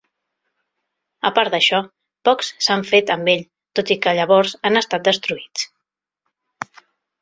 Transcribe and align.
A 1.29 1.31
part 1.35 1.53
d'això, 1.55 1.81
pocs 2.31 2.51
s'han 2.69 2.87
fet 2.95 3.13
amb 3.19 3.31
ell 3.37 3.47
tot 3.81 3.95
i 3.97 4.01
que 4.07 4.17
llavors 4.23 4.59
han 4.67 4.85
estat 4.85 5.09
destruïts. 5.13 5.73